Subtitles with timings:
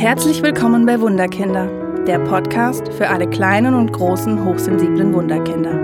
[0.00, 1.66] Herzlich willkommen bei Wunderkinder,
[2.06, 5.78] der Podcast für alle kleinen und großen hochsensiblen Wunderkinder.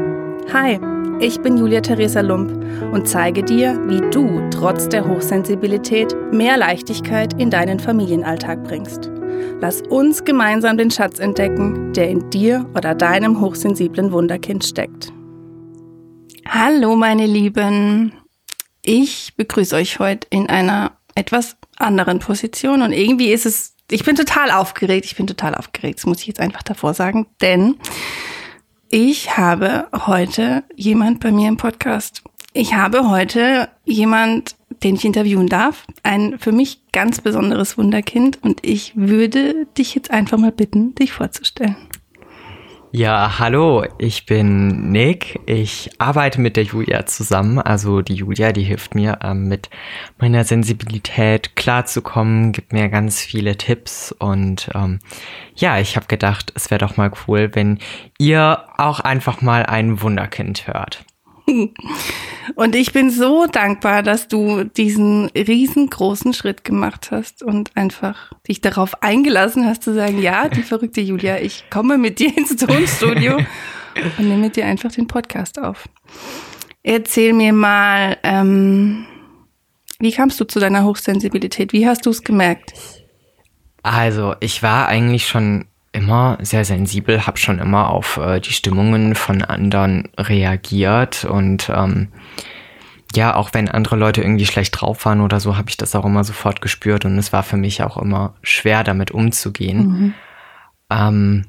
[0.55, 0.81] Hi,
[1.21, 2.51] ich bin Julia Theresa Lump
[2.95, 9.11] und zeige dir, wie du trotz der Hochsensibilität mehr Leichtigkeit in deinen Familienalltag bringst.
[9.61, 15.13] Lass uns gemeinsam den Schatz entdecken, der in dir oder deinem hochsensiblen Wunderkind steckt.
[16.49, 18.15] Hallo meine Lieben,
[18.81, 24.17] ich begrüße euch heute in einer etwas anderen Position und irgendwie ist es, ich bin
[24.17, 27.77] total aufgeregt, ich bin total aufgeregt, das muss ich jetzt einfach davor sagen, denn
[28.89, 32.23] ich habe heute jemand bei mir im Podcast.
[32.53, 38.65] Ich habe heute jemand, den ich interviewen darf, ein für mich ganz besonderes Wunderkind und
[38.65, 41.77] ich würde dich jetzt einfach mal bitten, dich vorzustellen.
[42.99, 45.39] Ja, hallo, ich bin Nick.
[45.45, 47.59] Ich arbeite mit der Julia zusammen.
[47.59, 49.69] Also die Julia, die hilft mir ähm, mit
[50.17, 55.01] meiner Sensibilität klarzukommen, gibt mir ganz viele Tipps und ähm,
[55.57, 57.81] ja, ich habe gedacht, es wäre doch mal cool, wenn
[58.17, 61.05] ihr auch einfach mal ein Wunderkind hört.
[62.55, 68.61] Und ich bin so dankbar, dass du diesen riesengroßen Schritt gemacht hast und einfach dich
[68.61, 73.37] darauf eingelassen hast zu sagen, ja, die verrückte Julia, ich komme mit dir ins Tonstudio
[74.19, 75.89] und nehme mit dir einfach den Podcast auf.
[76.83, 79.07] Erzähl mir mal, ähm,
[79.99, 81.73] wie kamst du zu deiner Hochsensibilität?
[81.73, 82.73] Wie hast du es gemerkt?
[83.83, 85.67] Also, ich war eigentlich schon
[85.97, 92.09] immer sehr sensibel, habe schon immer auf äh, die Stimmungen von anderen reagiert und ähm,
[93.15, 96.05] ja, auch wenn andere Leute irgendwie schlecht drauf waren oder so, habe ich das auch
[96.05, 99.87] immer sofort gespürt und es war für mich auch immer schwer, damit umzugehen.
[99.87, 100.15] Mhm.
[100.91, 101.45] Ähm,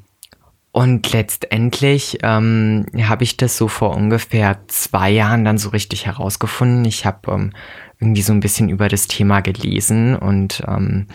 [0.71, 6.85] und letztendlich ähm, habe ich das so vor ungefähr zwei Jahren dann so richtig herausgefunden.
[6.85, 7.51] Ich habe ähm,
[7.99, 11.07] irgendwie so ein bisschen über das Thema gelesen und ähm,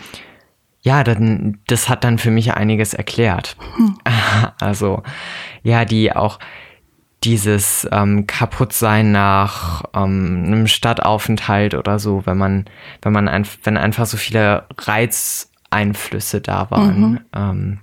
[0.83, 3.57] ja, dann, das hat dann für mich einiges erklärt.
[3.75, 3.97] Hm.
[4.59, 5.03] Also,
[5.63, 6.39] ja, die auch
[7.23, 12.65] dieses ähm, Kaputtsein nach ähm, einem Stadtaufenthalt oder so, wenn man,
[13.01, 16.99] wenn man ein, wenn einfach so viele Reizeinflüsse da waren.
[16.99, 17.19] Mhm.
[17.33, 17.79] Ähm,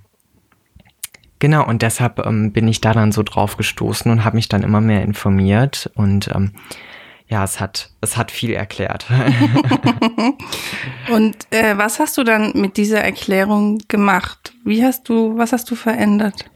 [1.39, 4.61] genau, und deshalb ähm, bin ich da dann so drauf gestoßen und habe mich dann
[4.61, 6.51] immer mehr informiert und ähm,
[7.31, 9.05] ja, es hat, es hat viel erklärt.
[11.09, 14.51] Und äh, was hast du dann mit dieser Erklärung gemacht?
[14.65, 16.51] Wie hast du, was hast du verändert?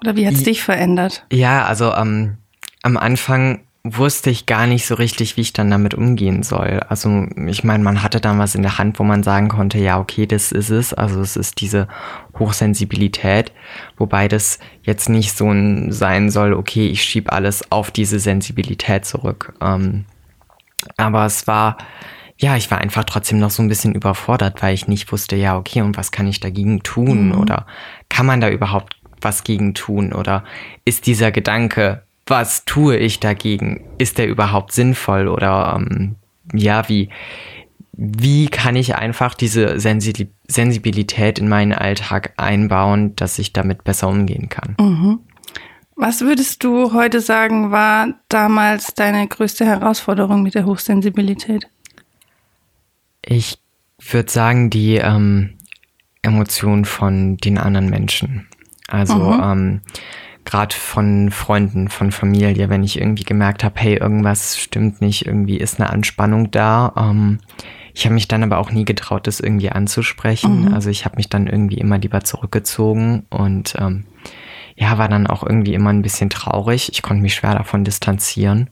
[0.00, 1.26] Oder wie hat es dich verändert?
[1.30, 2.38] Ja, also ähm,
[2.82, 6.80] am Anfang wusste ich gar nicht so richtig, wie ich dann damit umgehen soll.
[6.88, 9.98] Also ich meine, man hatte dann was in der Hand, wo man sagen konnte, ja,
[9.98, 10.92] okay, das ist es.
[10.92, 11.88] Also es ist diese
[12.38, 13.52] Hochsensibilität,
[13.96, 19.06] wobei das jetzt nicht so ein sein soll, okay, ich schieb alles auf diese Sensibilität
[19.06, 19.54] zurück.
[19.62, 20.04] Ähm,
[20.98, 21.78] aber es war,
[22.36, 25.56] ja, ich war einfach trotzdem noch so ein bisschen überfordert, weil ich nicht wusste, ja,
[25.56, 27.28] okay, und was kann ich dagegen tun?
[27.28, 27.38] Mhm.
[27.38, 27.66] Oder
[28.10, 30.12] kann man da überhaupt was gegen tun?
[30.12, 30.44] Oder
[30.84, 33.84] ist dieser Gedanke, was tue ich dagegen?
[33.98, 36.16] Ist der überhaupt sinnvoll oder ähm,
[36.54, 37.10] ja, wie,
[37.92, 44.48] wie kann ich einfach diese Sensibilität in meinen Alltag einbauen, dass ich damit besser umgehen
[44.48, 44.76] kann?
[44.80, 45.20] Mhm.
[45.96, 51.68] Was würdest du heute sagen, war damals deine größte Herausforderung mit der Hochsensibilität?
[53.22, 53.58] Ich
[53.98, 55.58] würde sagen, die ähm,
[56.22, 58.48] Emotion von den anderen Menschen.
[58.88, 59.40] Also mhm.
[59.42, 59.80] ähm,
[60.44, 65.58] gerade von Freunden, von Familie, wenn ich irgendwie gemerkt habe, hey, irgendwas stimmt nicht, irgendwie
[65.58, 66.92] ist eine Anspannung da.
[66.96, 67.38] Ähm,
[67.94, 70.66] ich habe mich dann aber auch nie getraut, das irgendwie anzusprechen.
[70.66, 70.74] Mhm.
[70.74, 74.04] Also ich habe mich dann irgendwie immer lieber zurückgezogen und ähm,
[74.76, 76.90] ja, war dann auch irgendwie immer ein bisschen traurig.
[76.92, 78.70] Ich konnte mich schwer davon distanzieren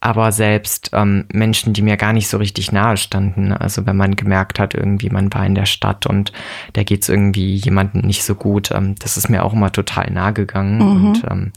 [0.00, 3.52] aber selbst ähm, Menschen, die mir gar nicht so richtig nahe standen.
[3.52, 6.32] Also wenn man gemerkt hat, irgendwie man war in der Stadt und
[6.74, 10.32] da geht's irgendwie jemandem nicht so gut, ähm, das ist mir auch immer total nahe
[10.32, 10.78] gegangen.
[10.78, 11.06] Mhm.
[11.06, 11.52] Und ähm,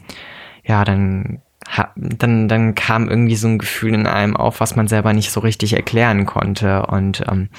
[0.63, 1.41] ja, dann,
[1.95, 5.41] dann, dann kam irgendwie so ein Gefühl in einem auf, was man selber nicht so
[5.41, 6.85] richtig erklären konnte.
[6.85, 7.49] Und ähm,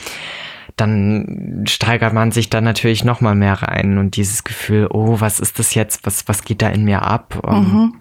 [0.76, 5.40] dann steigert man sich dann natürlich noch mal mehr rein und dieses Gefühl, oh, was
[5.40, 6.06] ist das jetzt?
[6.06, 7.38] Was, was geht da in mir ab?
[7.46, 7.94] Ähm, mhm.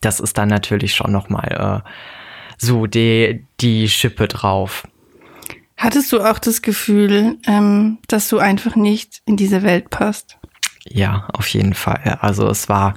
[0.00, 1.88] Das ist dann natürlich schon noch mal äh,
[2.58, 4.86] so die, die Schippe drauf.
[5.76, 10.38] Hattest du auch das Gefühl, ähm, dass du einfach nicht in diese Welt passt?
[10.88, 12.18] Ja, auf jeden Fall.
[12.20, 12.94] Also es war,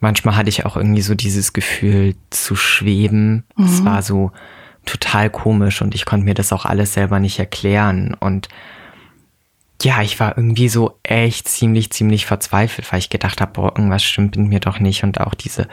[0.00, 3.44] manchmal hatte ich auch irgendwie so dieses Gefühl zu schweben.
[3.56, 3.64] Mhm.
[3.64, 4.32] Es war so
[4.84, 8.16] total komisch und ich konnte mir das auch alles selber nicht erklären.
[8.18, 8.48] Und
[9.84, 14.02] ja, ich war irgendwie so echt ziemlich, ziemlich verzweifelt, weil ich gedacht habe, boah, irgendwas
[14.02, 15.04] stimmt mit mir doch nicht.
[15.04, 15.68] Und auch diese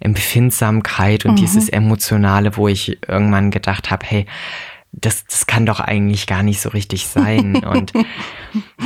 [0.00, 1.36] Empfindsamkeit und mhm.
[1.36, 4.26] dieses Emotionale, wo ich irgendwann gedacht habe, hey,
[4.98, 7.56] das, das kann doch eigentlich gar nicht so richtig sein.
[7.64, 7.92] Und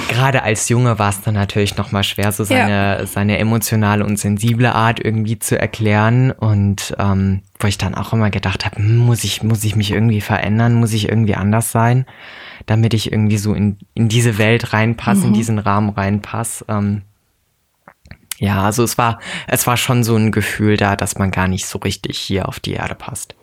[0.09, 3.07] gerade als Junge war es dann natürlich nochmal schwer, so seine, ja.
[3.07, 6.33] seine emotionale und sensible Art irgendwie zu erklären.
[6.33, 9.93] Und ähm, wo ich dann auch immer gedacht habe, hm, muss ich, muss ich mich
[9.93, 12.07] irgendwie verändern, muss ich irgendwie anders sein,
[12.67, 15.27] damit ich irgendwie so in, in diese Welt reinpasse, mhm.
[15.29, 16.65] in diesen Rahmen reinpasse.
[16.69, 17.03] Ähm,
[18.39, 21.67] ja, also es war, es war schon so ein Gefühl da, dass man gar nicht
[21.67, 23.37] so richtig hier auf die Erde passt.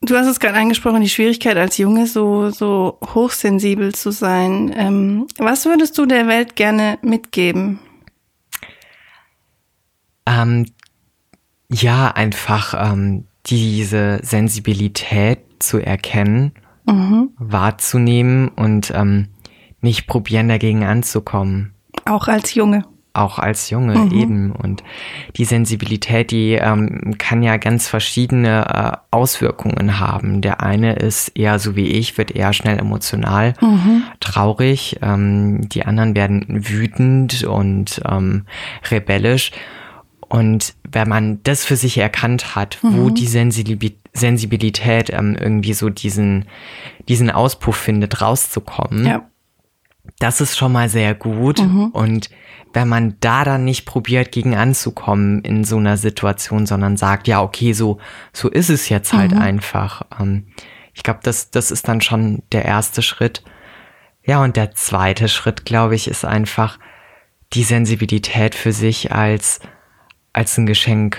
[0.00, 4.72] Du hast es gerade angesprochen, die Schwierigkeit als Junge so, so hochsensibel zu sein.
[4.76, 7.80] Ähm, was würdest du der Welt gerne mitgeben?
[10.24, 10.66] Ähm,
[11.68, 16.52] ja, einfach ähm, diese Sensibilität zu erkennen,
[16.86, 17.30] mhm.
[17.36, 19.28] wahrzunehmen und ähm,
[19.80, 21.74] nicht probieren, dagegen anzukommen.
[22.04, 22.84] Auch als Junge
[23.20, 24.12] auch als Junge mhm.
[24.12, 24.52] eben.
[24.52, 24.82] Und
[25.36, 30.40] die Sensibilität, die ähm, kann ja ganz verschiedene äh, Auswirkungen haben.
[30.40, 34.04] Der eine ist eher so wie ich, wird eher schnell emotional, mhm.
[34.20, 34.98] traurig.
[35.02, 38.44] Ähm, die anderen werden wütend und ähm,
[38.90, 39.52] rebellisch.
[40.28, 42.96] Und wenn man das für sich erkannt hat, mhm.
[42.96, 46.46] wo die Sensibilität Sensibilität ähm, irgendwie so diesen,
[47.08, 49.22] diesen Auspuff findet, rauszukommen, ja.
[50.18, 51.60] Das ist schon mal sehr gut.
[51.60, 51.86] Mhm.
[51.88, 52.30] Und
[52.72, 57.42] wenn man da dann nicht probiert, gegen anzukommen in so einer Situation, sondern sagt, ja,
[57.42, 57.98] okay, so,
[58.32, 59.38] so ist es jetzt halt mhm.
[59.38, 60.02] einfach.
[60.20, 60.46] Ähm,
[60.94, 63.42] ich glaube, das, das ist dann schon der erste Schritt.
[64.24, 66.78] Ja, und der zweite Schritt, glaube ich, ist einfach
[67.54, 69.60] die Sensibilität für sich als,
[70.32, 71.18] als ein Geschenk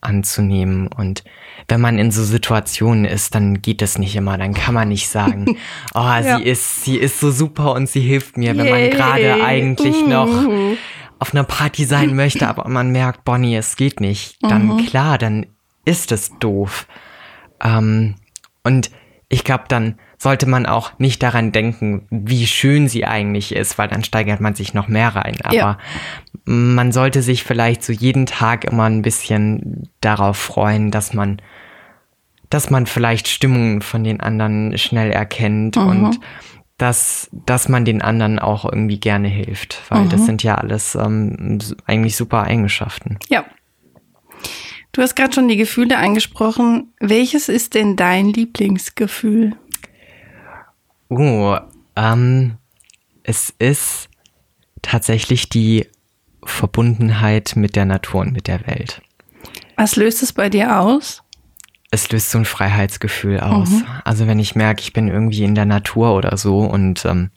[0.00, 1.24] anzunehmen und
[1.66, 4.38] wenn man in so Situationen ist, dann geht das nicht immer.
[4.38, 5.56] Dann kann man nicht sagen,
[5.94, 6.38] oh, ja.
[6.38, 10.08] sie ist, sie ist so super und sie hilft mir, wenn man gerade eigentlich uh.
[10.08, 10.30] noch
[11.18, 14.36] auf einer Party sein möchte, aber man merkt, Bonnie, es geht nicht.
[14.40, 14.86] Dann mhm.
[14.86, 15.46] klar, dann
[15.84, 16.86] ist es doof.
[17.62, 18.14] Ähm,
[18.62, 18.90] und
[19.28, 23.88] ich glaube, dann sollte man auch nicht daran denken, wie schön sie eigentlich ist, weil
[23.88, 25.36] dann steigert man sich noch mehr rein.
[25.44, 25.78] Aber ja.
[26.44, 31.40] man sollte sich vielleicht so jeden Tag immer ein bisschen darauf freuen, dass man
[32.50, 35.86] dass man vielleicht Stimmungen von den anderen schnell erkennt mhm.
[35.86, 36.20] und
[36.78, 40.08] dass, dass man den anderen auch irgendwie gerne hilft, weil mhm.
[40.08, 43.18] das sind ja alles ähm, eigentlich super Eigenschaften.
[43.28, 43.44] Ja.
[44.98, 46.92] Du hast gerade schon die Gefühle angesprochen.
[46.98, 49.54] Welches ist denn dein Lieblingsgefühl?
[51.08, 51.56] Oh,
[51.94, 52.56] ähm,
[53.22, 54.08] es ist
[54.82, 55.86] tatsächlich die
[56.44, 59.00] Verbundenheit mit der Natur und mit der Welt.
[59.76, 61.22] Was löst es bei dir aus?
[61.92, 63.70] es löst so ein Freiheitsgefühl aus.
[63.70, 63.86] Mhm.
[64.02, 67.30] Also wenn ich merke, ich bin irgendwie in der Natur oder so und ähm,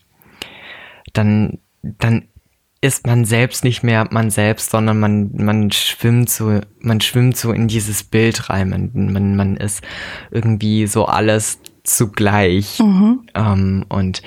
[1.14, 2.28] dann, dann
[2.82, 7.52] ist man selbst nicht mehr man selbst, sondern man, man schwimmt so, man schwimmt so
[7.52, 8.70] in dieses Bild rein.
[8.70, 9.84] Man, man, man ist
[10.32, 12.80] irgendwie so alles zugleich.
[12.80, 13.28] Mhm.
[13.36, 14.24] Ähm, und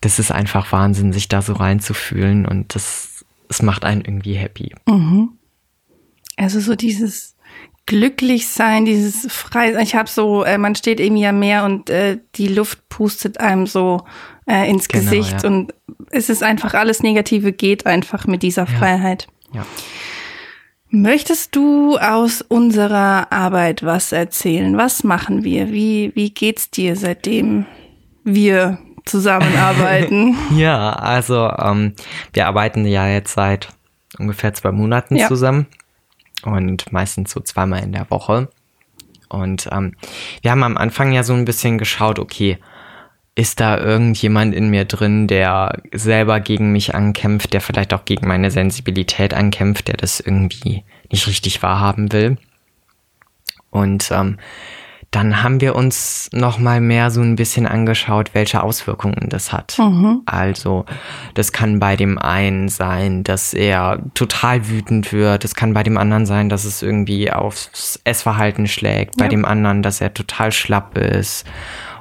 [0.00, 4.74] das ist einfach Wahnsinn, sich da so reinzufühlen und das, das macht einen irgendwie happy.
[4.86, 5.32] Mhm.
[6.36, 7.36] Also so dieses
[7.88, 9.74] glücklich sein, dieses frei.
[9.82, 13.66] Ich habe so, äh, man steht irgendwie am Meer und äh, die Luft pustet einem
[13.66, 14.04] so
[14.46, 15.48] äh, ins genau, Gesicht ja.
[15.48, 15.74] und
[16.10, 18.78] es ist einfach alles Negative geht einfach mit dieser ja.
[18.78, 19.26] Freiheit.
[19.54, 19.66] Ja.
[20.90, 24.76] Möchtest du aus unserer Arbeit was erzählen?
[24.76, 25.72] Was machen wir?
[25.72, 27.64] Wie, wie geht's dir, seitdem
[28.22, 30.36] wir zusammenarbeiten?
[30.56, 31.94] ja, also ähm,
[32.34, 33.68] wir arbeiten ja jetzt seit
[34.18, 35.26] ungefähr zwei Monaten ja.
[35.26, 35.66] zusammen
[36.42, 38.48] und meistens so zweimal in der Woche.
[39.28, 39.94] Und ähm,
[40.42, 42.58] wir haben am Anfang ja so ein bisschen geschaut, okay,
[43.34, 48.26] ist da irgendjemand in mir drin, der selber gegen mich ankämpft, der vielleicht auch gegen
[48.26, 52.36] meine Sensibilität ankämpft, der das irgendwie nicht richtig wahrhaben will.
[53.70, 54.38] Und ähm,
[55.10, 59.78] dann haben wir uns noch mal mehr so ein bisschen angeschaut, welche Auswirkungen das hat.
[59.78, 60.20] Mhm.
[60.26, 60.84] Also,
[61.32, 65.46] das kann bei dem einen sein, dass er total wütend wird.
[65.46, 69.16] Es kann bei dem anderen sein, dass es irgendwie aufs Essverhalten schlägt.
[69.16, 69.30] Bei ja.
[69.30, 71.46] dem anderen, dass er total schlapp ist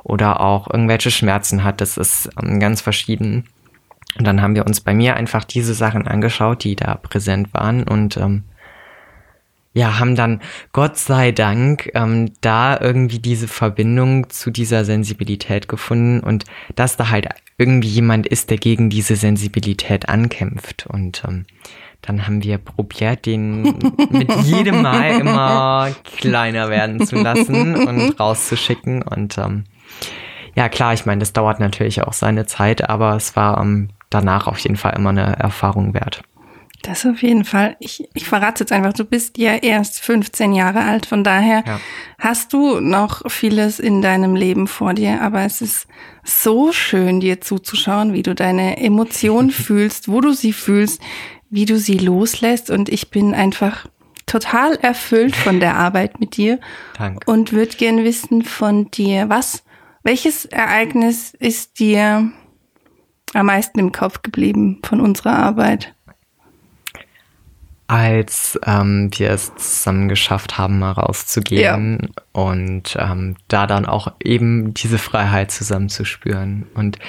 [0.04, 1.80] oder auch irgendwelche Schmerzen hat.
[1.80, 3.46] Das ist ähm, ganz verschieden.
[4.18, 7.84] Und dann haben wir uns bei mir einfach diese Sachen angeschaut, die da präsent waren
[7.84, 8.44] und ähm,
[9.78, 10.42] ja, haben dann
[10.74, 17.12] Gott sei Dank ähm, da irgendwie diese Verbindung zu dieser Sensibilität gefunden und dass da
[17.12, 17.30] halt
[17.60, 20.88] irgendwie jemand ist, der gegen diese Sensibilität ankämpft.
[20.88, 21.46] Und ähm,
[22.02, 23.62] dann haben wir probiert, den
[24.10, 29.04] mit jedem Mal immer kleiner werden zu lassen und rauszuschicken.
[29.04, 29.66] Und ähm,
[30.56, 34.48] ja, klar, ich meine, das dauert natürlich auch seine Zeit, aber es war ähm, danach
[34.48, 36.24] auf jeden Fall immer eine Erfahrung wert.
[36.88, 37.76] Das auf jeden Fall.
[37.82, 41.82] Ich, ich verrate jetzt einfach, du bist ja erst 15 Jahre alt, von daher ja.
[42.18, 45.88] hast du noch vieles in deinem Leben vor dir, aber es ist
[46.24, 51.02] so schön, dir zuzuschauen, wie du deine Emotionen fühlst, wo du sie fühlst,
[51.50, 53.88] wie du sie loslässt und ich bin einfach
[54.26, 56.58] total erfüllt von der Arbeit mit dir
[56.98, 57.30] Danke.
[57.30, 59.66] und würde gerne wissen von dir, was,
[60.04, 62.32] welches Ereignis ist dir
[63.34, 65.97] am meisten im Kopf geblieben von unserer Arbeit?
[67.88, 72.24] Als ähm, wir es zusammen geschafft haben, mal rauszugehen ja.
[72.34, 77.00] und ähm, da dann auch eben diese Freiheit zusammen zu spüren und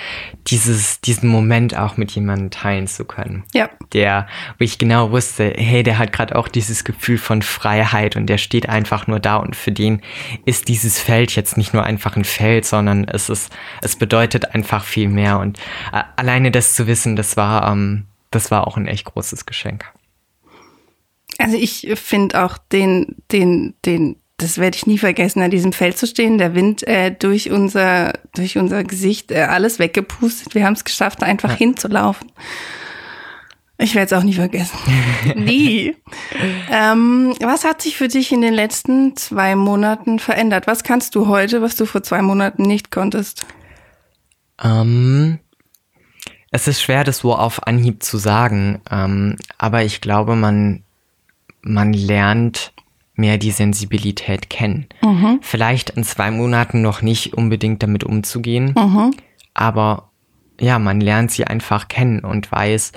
[0.47, 3.43] dieses, diesen Moment auch mit jemandem teilen zu können.
[3.53, 3.71] Ja.
[3.93, 8.27] Der, wo ich genau wusste, hey, der hat gerade auch dieses Gefühl von Freiheit und
[8.27, 10.01] der steht einfach nur da und für den
[10.45, 14.85] ist dieses Feld jetzt nicht nur einfach ein Feld, sondern es ist, es bedeutet einfach
[14.85, 15.59] viel mehr und
[15.93, 19.85] äh, alleine das zu wissen, das war, ähm, das war auch ein echt großes Geschenk.
[21.39, 25.97] Also ich finde auch den, den, den, das werde ich nie vergessen, an diesem Feld
[25.97, 30.55] zu stehen, der Wind äh, durch unser, durch unser Gesicht äh, alles weggepustet.
[30.55, 31.57] Wir haben es geschafft, einfach ja.
[31.57, 32.31] hinzulaufen.
[33.81, 34.77] Ich werde es auch nie vergessen.
[35.37, 35.97] nie.
[36.69, 40.67] Ähm, was hat sich für dich in den letzten zwei Monaten verändert?
[40.67, 43.47] Was kannst du heute, was du vor zwei Monaten nicht konntest?
[44.61, 45.39] Ähm,
[46.51, 48.81] es ist schwer, das so auf Anhieb zu sagen.
[48.91, 50.83] Ähm, aber ich glaube, man
[51.69, 52.73] man lernt
[53.15, 54.87] mehr die Sensibilität kennen.
[55.03, 55.41] Mhm.
[55.43, 59.13] Vielleicht in zwei Monaten noch nicht unbedingt damit umzugehen, mhm.
[59.55, 60.11] aber
[60.61, 62.93] ja, man lernt sie einfach kennen und weiß,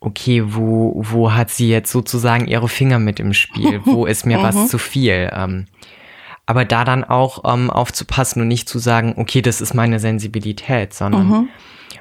[0.00, 3.80] okay, wo, wo hat sie jetzt sozusagen ihre Finger mit im Spiel?
[3.84, 4.42] Wo ist mir mhm.
[4.42, 5.30] was zu viel?
[5.32, 5.66] Ähm,
[6.44, 10.92] aber da dann auch ähm, aufzupassen und nicht zu sagen, okay, das ist meine Sensibilität,
[10.92, 11.48] sondern mhm.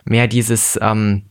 [0.04, 1.24] mehr dieses, ähm,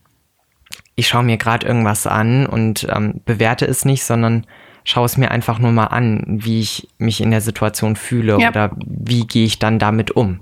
[1.00, 4.46] ich schaue mir gerade irgendwas an und ähm, bewerte es nicht, sondern
[4.84, 8.50] schaue es mir einfach nur mal an, wie ich mich in der Situation fühle ja.
[8.50, 10.40] oder wie gehe ich dann damit um.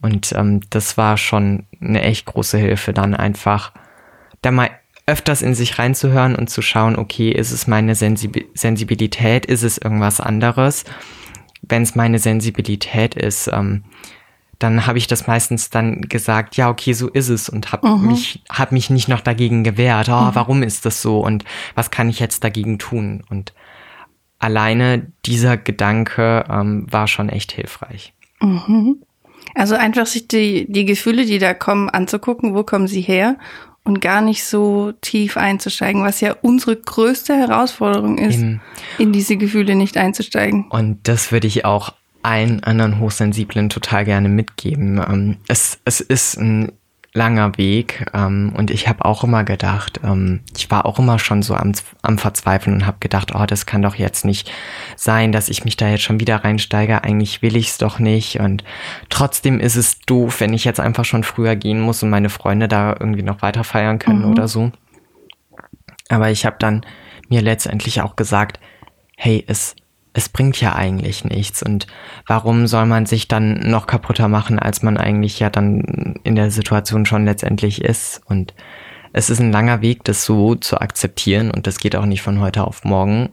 [0.00, 3.72] Und ähm, das war schon eine echt große Hilfe, dann einfach
[4.40, 4.70] da mal
[5.06, 9.78] öfters in sich reinzuhören und zu schauen, okay, ist es meine Sensib Sensibilität, ist es
[9.78, 10.84] irgendwas anderes?
[11.62, 13.82] Wenn es meine Sensibilität ist, ähm,
[14.58, 18.08] dann habe ich das meistens dann gesagt, ja, okay, so ist es und habe mhm.
[18.08, 20.08] mich hab mich nicht noch dagegen gewehrt.
[20.08, 20.30] Oh, mhm.
[20.34, 23.22] warum ist das so und was kann ich jetzt dagegen tun?
[23.30, 23.52] Und
[24.38, 28.14] alleine dieser Gedanke ähm, war schon echt hilfreich.
[28.40, 29.02] Mhm.
[29.54, 33.36] Also einfach sich die, die Gefühle, die da kommen, anzugucken, wo kommen sie her
[33.84, 38.60] und gar nicht so tief einzusteigen, was ja unsere größte Herausforderung ist, Eben.
[38.98, 40.66] in diese Gefühle nicht einzusteigen.
[40.68, 44.98] Und das würde ich auch allen anderen Hochsensiblen total gerne mitgeben.
[44.98, 46.72] Ähm, es, es ist ein
[47.14, 51.42] langer Weg ähm, und ich habe auch immer gedacht, ähm, ich war auch immer schon
[51.42, 51.72] so am,
[52.02, 54.50] am Verzweifeln und habe gedacht, oh, das kann doch jetzt nicht
[54.96, 57.02] sein, dass ich mich da jetzt schon wieder reinsteige.
[57.02, 58.62] Eigentlich will ich es doch nicht und
[59.08, 62.68] trotzdem ist es doof, wenn ich jetzt einfach schon früher gehen muss und meine Freunde
[62.68, 64.30] da irgendwie noch weiter feiern können mhm.
[64.30, 64.70] oder so.
[66.08, 66.84] Aber ich habe dann
[67.28, 68.60] mir letztendlich auch gesagt,
[69.16, 69.74] hey, es
[70.18, 71.62] es bringt ja eigentlich nichts.
[71.62, 71.86] Und
[72.26, 76.50] warum soll man sich dann noch kaputter machen, als man eigentlich ja dann in der
[76.50, 78.20] Situation schon letztendlich ist?
[78.26, 78.52] Und
[79.12, 82.40] es ist ein langer Weg, das so zu akzeptieren und das geht auch nicht von
[82.40, 83.30] heute auf morgen.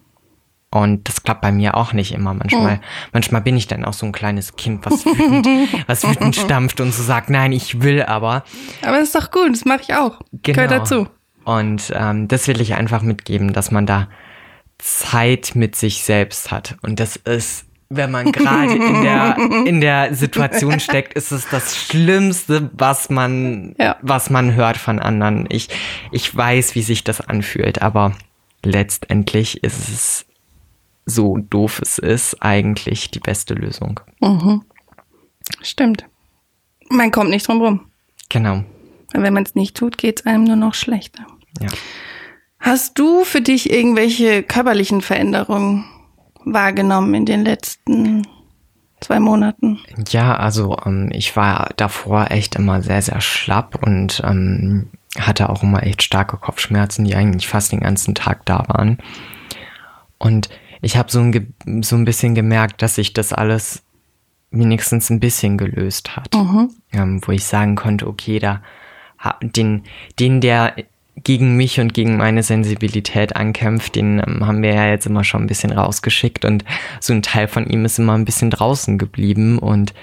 [0.70, 2.36] Und das klappt bei mir auch nicht immer.
[2.36, 2.86] Manchmal, oh.
[3.14, 5.48] manchmal bin ich dann auch so ein kleines Kind, was wütend,
[5.88, 8.44] was wütend stampft und so sagt, nein, ich will aber.
[8.84, 10.20] Aber das ist doch gut, das mache ich auch.
[10.44, 10.56] Genau.
[10.56, 11.08] Gehört dazu.
[11.46, 14.08] Und ähm, das will ich einfach mitgeben, dass man da
[14.86, 16.78] Zeit mit sich selbst hat.
[16.84, 21.76] Und das ist, wenn man gerade in der, in der Situation steckt, ist es das
[21.76, 23.98] Schlimmste, was man, ja.
[24.04, 25.48] was man hört von anderen.
[25.50, 25.70] Ich,
[26.12, 28.16] ich weiß, wie sich das anfühlt, aber
[28.64, 30.26] letztendlich ist es
[31.08, 34.00] so doof es ist, eigentlich die beste Lösung.
[34.22, 34.64] Mhm.
[35.62, 36.06] Stimmt.
[36.90, 37.82] Man kommt nicht drum rum.
[38.30, 38.64] Genau.
[39.14, 41.26] Wenn man es nicht tut, geht es einem nur noch schlechter.
[41.60, 41.70] Ja.
[42.66, 45.86] Hast du für dich irgendwelche körperlichen Veränderungen
[46.46, 48.26] wahrgenommen in den letzten
[49.02, 49.82] zwei Monaten?
[50.10, 55.62] Ja, also ähm, ich war davor echt immer sehr, sehr schlapp und ähm, hatte auch
[55.62, 58.98] immer echt starke Kopfschmerzen, die eigentlich fast den ganzen Tag da waren.
[60.18, 60.50] Und
[60.82, 61.54] ich habe so ein,
[61.84, 63.84] so ein bisschen gemerkt, dass sich das alles
[64.50, 66.34] wenigstens ein bisschen gelöst hat.
[66.34, 66.72] Mhm.
[66.94, 68.64] Ähm, wo ich sagen konnte, okay, da
[69.42, 69.84] den,
[70.20, 70.76] den, der
[71.24, 75.44] gegen mich und gegen meine Sensibilität ankämpft, den ähm, haben wir ja jetzt immer schon
[75.44, 76.66] ein bisschen rausgeschickt und
[77.00, 79.94] so ein Teil von ihm ist immer ein bisschen draußen geblieben und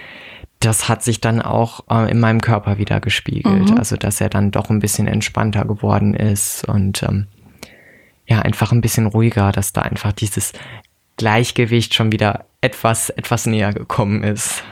[0.60, 3.70] das hat sich dann auch äh, in meinem Körper wieder gespiegelt.
[3.70, 3.78] Mhm.
[3.78, 7.26] Also, dass er dann doch ein bisschen entspannter geworden ist und ähm,
[8.26, 10.52] ja einfach ein bisschen ruhiger, dass da einfach dieses
[11.16, 14.62] Gleichgewicht schon wieder etwas, etwas näher gekommen ist.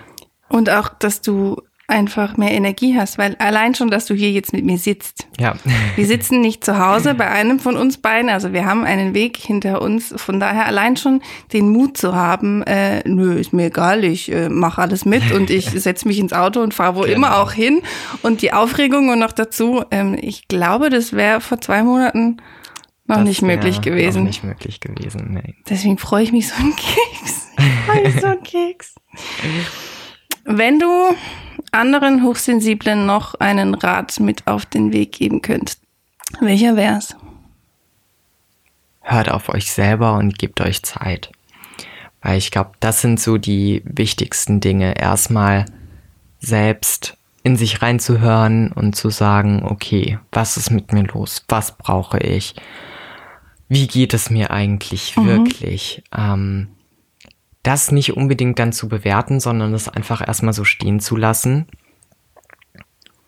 [0.49, 4.53] Und auch, dass du einfach mehr Energie hast, weil allein schon, dass du hier jetzt
[4.53, 5.27] mit mir sitzt.
[5.39, 5.55] Ja.
[5.97, 9.37] Wir sitzen nicht zu Hause bei einem von uns beiden, also wir haben einen Weg
[9.37, 10.15] hinter uns.
[10.17, 11.21] Von daher allein schon
[11.53, 15.51] den Mut zu haben, äh, nö, ist mir egal, ich äh, mache alles mit und
[15.51, 17.15] ich setze mich ins Auto und fahre wo genau.
[17.15, 17.83] immer auch hin.
[18.23, 22.39] Und die Aufregung und noch dazu, ähm, ich glaube, das wäre vor zwei Monaten
[23.11, 24.23] noch das nicht möglich gewesen.
[24.23, 25.57] Noch nicht möglich gewesen, nee.
[25.69, 27.49] Deswegen freue ich mich so einen Keks.
[27.61, 28.95] Ich freue mich so einen Keks.
[30.45, 30.87] Wenn du
[31.73, 35.81] anderen Hochsensiblen noch einen Rat mit auf den Weg geben könntest,
[36.41, 37.17] welcher wär's?
[39.01, 41.31] Hört auf euch selber und gebt euch Zeit.
[42.23, 44.99] Weil ich glaube, das sind so die wichtigsten Dinge.
[44.99, 45.65] Erstmal
[46.39, 51.45] selbst in sich reinzuhören und zu sagen, okay, was ist mit mir los?
[51.49, 52.55] Was brauche ich?
[53.69, 55.27] Wie geht es mir eigentlich mhm.
[55.27, 56.03] wirklich?
[56.17, 56.69] Ähm,
[57.63, 61.67] das nicht unbedingt dann zu bewerten, sondern es einfach erstmal so stehen zu lassen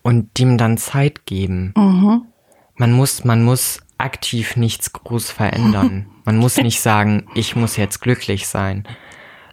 [0.01, 1.73] und dem dann Zeit geben.
[1.77, 2.23] Mhm.
[2.75, 6.07] Man muss, man muss aktiv nichts groß verändern.
[6.25, 8.87] Man muss nicht sagen, ich muss jetzt glücklich sein,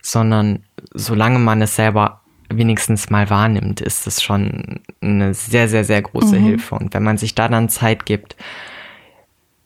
[0.03, 0.63] sondern
[0.95, 6.39] solange man es selber wenigstens mal wahrnimmt, ist es schon eine sehr, sehr, sehr große
[6.39, 6.45] mhm.
[6.45, 6.77] Hilfe.
[6.77, 8.37] Und wenn man sich da dann Zeit gibt,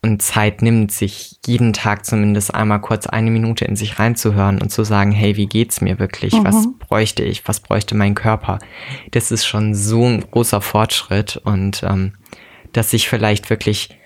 [0.05, 4.69] und Zeit nimmt, sich jeden Tag zumindest einmal kurz eine Minute in sich reinzuhören und
[4.69, 6.35] zu sagen, hey, wie geht's mir wirklich?
[6.35, 6.45] Mhm.
[6.45, 7.49] Was bräuchte ich?
[7.49, 8.59] Was bräuchte mein Körper?
[9.13, 12.13] Das ist schon so ein großer Fortschritt und ähm,
[12.75, 13.99] dass sich vielleicht wirklich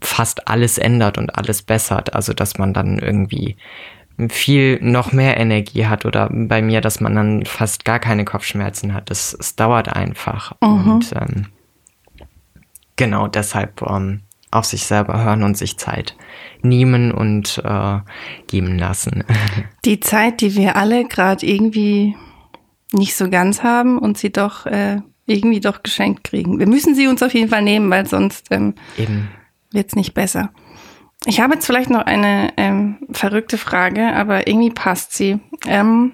[0.00, 2.14] fast alles ändert und alles bessert.
[2.14, 3.56] Also dass man dann irgendwie
[4.30, 8.94] viel noch mehr Energie hat oder bei mir, dass man dann fast gar keine Kopfschmerzen
[8.94, 9.10] hat.
[9.10, 10.54] Es, es dauert einfach.
[10.62, 10.92] Mhm.
[10.92, 11.46] Und ähm,
[12.96, 14.22] genau deshalb ähm,
[14.54, 16.16] auf sich selber hören und sich Zeit
[16.62, 17.98] nehmen und äh,
[18.46, 19.24] geben lassen.
[19.84, 22.16] Die Zeit, die wir alle gerade irgendwie
[22.92, 26.58] nicht so ganz haben und sie doch äh, irgendwie doch geschenkt kriegen.
[26.58, 28.74] Wir müssen sie uns auf jeden Fall nehmen, weil sonst ähm,
[29.72, 30.50] wird es nicht besser.
[31.26, 35.40] Ich habe jetzt vielleicht noch eine ähm, verrückte Frage, aber irgendwie passt sie.
[35.66, 36.12] Ähm,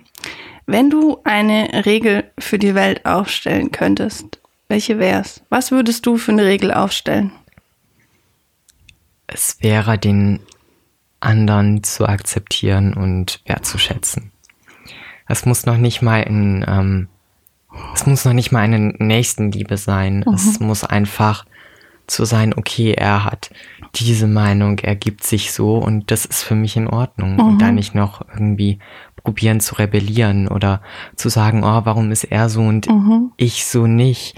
[0.67, 5.43] wenn du eine Regel für die Welt aufstellen könntest, welche wär's?
[5.49, 7.33] Was würdest du für eine Regel aufstellen?
[9.33, 10.41] Es wäre, den
[11.21, 14.33] anderen zu akzeptieren und wertzuschätzen.
[15.29, 17.09] Es muss noch nicht mal in, ähm,
[17.95, 20.25] es muss noch nicht mal eine Nächstenliebe sein.
[20.27, 20.35] Mhm.
[20.35, 21.45] Es muss einfach
[22.07, 23.51] zu sein, okay, er hat
[23.95, 27.35] diese Meinung, er gibt sich so und das ist für mich in Ordnung.
[27.35, 27.41] Mhm.
[27.41, 28.79] Und da nicht noch irgendwie
[29.17, 30.81] probieren zu rebellieren oder
[31.15, 33.33] zu sagen, oh, warum ist er so und mhm.
[33.37, 34.35] ich so nicht.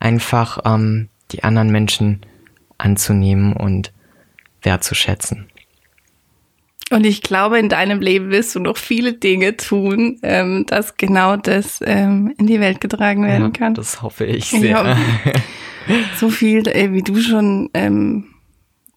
[0.00, 2.20] Einfach ähm, die anderen Menschen
[2.78, 3.92] anzunehmen und
[4.62, 5.48] wertzuschätzen.
[6.90, 11.36] Und ich glaube, in deinem Leben wirst du noch viele Dinge tun, ähm, dass genau
[11.36, 13.74] das ähm, in die Welt getragen werden ja, kann.
[13.74, 14.68] Das hoffe ich sehr.
[14.68, 14.96] Ja,
[16.16, 18.26] so viel, äh, wie du schon ähm,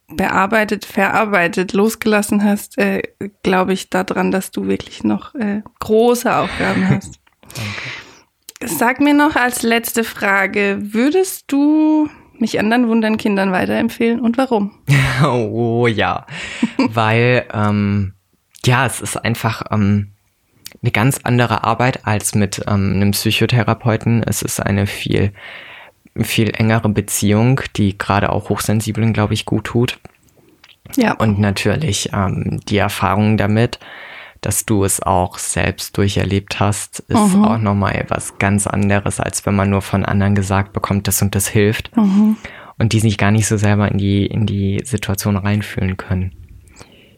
[0.08, 3.02] bearbeitet, verarbeitet, losgelassen hast, äh,
[3.44, 7.20] glaube ich daran, dass du wirklich noch äh, große Aufgaben hast.
[7.56, 8.76] Danke.
[8.78, 12.10] Sag mir noch als letzte Frage, würdest du
[12.42, 14.72] mich anderen Wundernkindern weiterempfehlen und warum?
[15.26, 16.26] oh ja,
[16.78, 18.14] weil ähm,
[18.66, 20.12] ja, es ist einfach ähm,
[20.82, 24.24] eine ganz andere Arbeit als mit ähm, einem Psychotherapeuten.
[24.24, 25.32] Es ist eine viel
[26.24, 30.00] viel engere Beziehung, die gerade auch Hochsensiblen, glaube ich, gut tut.
[30.96, 31.14] Ja.
[31.14, 33.80] Und natürlich ähm, die Erfahrung damit
[34.46, 37.46] dass du es auch selbst durcherlebt hast, ist mhm.
[37.46, 41.34] auch nochmal was ganz anderes, als wenn man nur von anderen gesagt bekommt, das und
[41.34, 41.96] das hilft.
[41.98, 42.38] Mhm.
[42.78, 46.34] Und die sich gar nicht so selber in die, in die Situation reinfühlen können.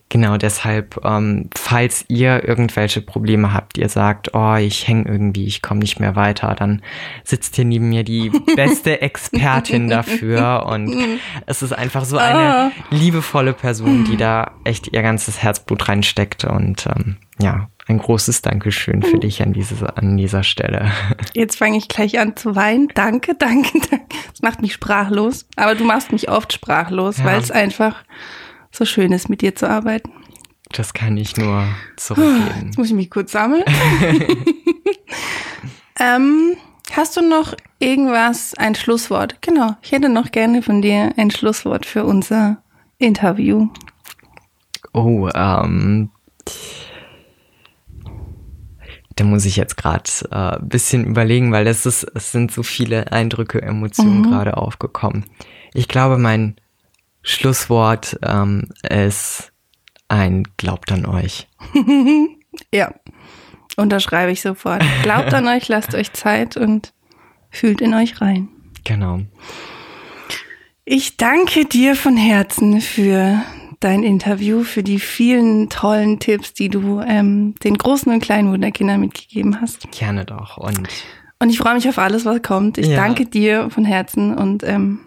[0.10, 5.62] Genau deshalb, ähm, falls ihr irgendwelche Probleme habt, ihr sagt, oh, ich hänge irgendwie, ich
[5.62, 6.82] komme nicht mehr weiter, dann
[7.26, 10.96] sitzt hier neben mir die beste Expertin dafür und
[11.46, 12.72] es ist einfach so eine ah.
[12.90, 19.02] liebevolle Person, die da echt ihr ganzes Herzblut reinsteckt und ähm, ja, ein großes Dankeschön
[19.02, 20.92] für dich an, dieses, an dieser Stelle.
[21.34, 22.90] Jetzt fange ich gleich an zu weinen.
[22.94, 24.16] Danke, danke, danke.
[24.32, 27.26] Das macht mich sprachlos, aber du machst mich oft sprachlos, ja.
[27.26, 28.04] weil es einfach
[28.72, 30.12] so schön ist, mit dir zu arbeiten.
[30.72, 31.64] Das kann ich nur
[31.96, 32.66] zurückgeben.
[32.66, 33.64] Jetzt muss ich mich kurz sammeln.
[36.00, 36.58] ähm,
[36.92, 39.42] hast du noch irgendwas, ein Schlusswort?
[39.42, 42.62] Genau, ich hätte noch gerne von dir ein Schlusswort für unser
[42.98, 43.70] Interview.
[44.94, 46.10] Oh, ähm.
[49.16, 52.62] Da muss ich jetzt gerade ein äh, bisschen überlegen, weil es, ist, es sind so
[52.62, 54.30] viele Eindrücke, Emotionen mhm.
[54.30, 55.26] gerade aufgekommen.
[55.74, 56.56] Ich glaube, mein
[57.28, 59.52] Schlusswort ähm, ist
[60.08, 61.50] ein Glaubt an euch.
[62.74, 62.94] ja,
[63.76, 64.82] unterschreibe ich sofort.
[65.04, 66.94] Glaubt an euch, lasst euch Zeit und
[67.50, 68.48] fühlt in euch rein.
[68.86, 69.20] Genau.
[70.86, 73.44] Ich danke dir von Herzen für
[73.82, 79.02] dein Interview, für die vielen tollen Tipps, die du ähm, den großen und kleinen Wunderkindern
[79.02, 79.92] mitgegeben hast.
[79.92, 80.56] Gerne doch.
[80.56, 80.88] Und,
[81.40, 82.78] und ich freue mich auf alles, was kommt.
[82.78, 82.96] Ich ja.
[82.96, 85.02] danke dir von Herzen und ähm,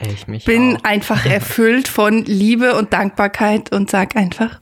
[0.00, 0.84] ich bin auch.
[0.84, 4.60] einfach erfüllt von Liebe und Dankbarkeit und sag einfach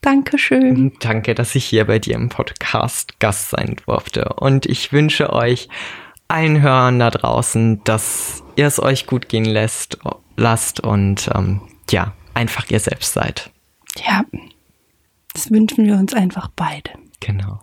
[0.00, 0.92] Dankeschön.
[1.00, 4.34] Danke, dass ich hier bei dir im Podcast Gast sein durfte.
[4.34, 5.68] Und ich wünsche euch
[6.28, 9.98] allen Hörern da draußen, dass ihr es euch gut gehen lässt,
[10.36, 13.50] lasst und ähm, ja, einfach ihr selbst seid.
[14.06, 14.22] Ja,
[15.34, 16.90] das wünschen wir uns einfach beide.
[17.20, 17.60] Genau.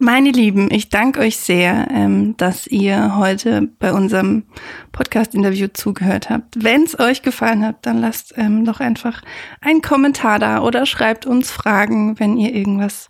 [0.00, 4.44] Meine Lieben, ich danke euch sehr, ähm, dass ihr heute bei unserem
[4.92, 6.62] Podcast-Interview zugehört habt.
[6.62, 9.22] Wenn es euch gefallen hat, dann lasst ähm, doch einfach
[9.60, 13.08] einen Kommentar da oder schreibt uns Fragen, wenn ihr irgendwas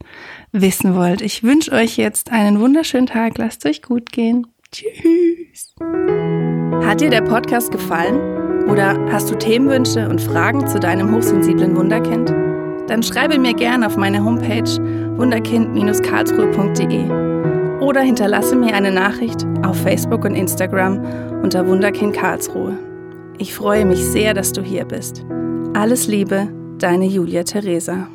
[0.52, 1.20] wissen wollt.
[1.20, 3.36] Ich wünsche euch jetzt einen wunderschönen Tag.
[3.36, 4.46] Lasst euch gut gehen.
[4.72, 5.74] Tschüss.
[6.86, 8.66] Hat dir der Podcast gefallen?
[8.66, 12.47] Oder hast du Themenwünsche und Fragen zu deinem hochsensiblen Wunderkind?
[12.88, 14.68] Dann schreibe mir gerne auf meine Homepage
[15.18, 17.28] wunderkind-karlsruhe.de
[17.80, 21.00] oder hinterlasse mir eine Nachricht auf Facebook und Instagram
[21.42, 22.76] unter Wunderkind Karlsruhe.
[23.38, 25.24] Ich freue mich sehr, dass du hier bist.
[25.74, 26.48] Alles Liebe,
[26.78, 28.08] deine Julia Theresa.